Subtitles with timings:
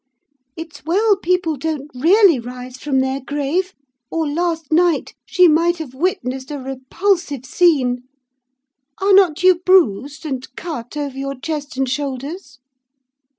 [0.55, 3.71] It's well people don't really rise from their grave,
[4.09, 8.01] or, last night, she might have witnessed a repulsive scene!
[8.97, 12.57] Are not you bruised, and cut over your chest and shoulders?